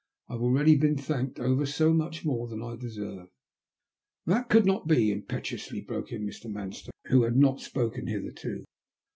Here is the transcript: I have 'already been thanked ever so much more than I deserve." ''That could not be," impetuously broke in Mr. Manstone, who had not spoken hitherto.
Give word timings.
I 0.29 0.33
have 0.33 0.41
'already 0.41 0.75
been 0.77 0.97
thanked 0.97 1.37
ever 1.39 1.63
so 1.67 1.93
much 1.93 2.25
more 2.25 2.47
than 2.47 2.59
I 2.63 2.75
deserve." 2.75 3.27
''That 4.25 4.49
could 4.49 4.65
not 4.65 4.87
be," 4.87 5.11
impetuously 5.11 5.81
broke 5.81 6.11
in 6.11 6.25
Mr. 6.25 6.51
Manstone, 6.51 6.89
who 7.05 7.21
had 7.21 7.35
not 7.37 7.59
spoken 7.61 8.07
hitherto. 8.07 8.65